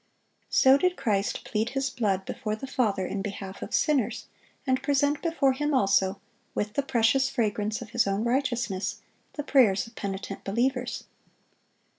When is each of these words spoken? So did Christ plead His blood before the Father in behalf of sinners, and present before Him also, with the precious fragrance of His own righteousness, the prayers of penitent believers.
So 0.49 0.79
did 0.79 0.97
Christ 0.97 1.43
plead 1.45 1.69
His 1.69 1.91
blood 1.91 2.25
before 2.25 2.55
the 2.55 2.65
Father 2.65 3.05
in 3.05 3.21
behalf 3.21 3.61
of 3.61 3.71
sinners, 3.71 4.25
and 4.65 4.81
present 4.81 5.21
before 5.21 5.53
Him 5.53 5.75
also, 5.75 6.19
with 6.55 6.73
the 6.73 6.81
precious 6.81 7.29
fragrance 7.29 7.83
of 7.83 7.91
His 7.91 8.07
own 8.07 8.23
righteousness, 8.23 9.01
the 9.33 9.43
prayers 9.43 9.85
of 9.85 9.93
penitent 9.93 10.43
believers. 10.43 11.03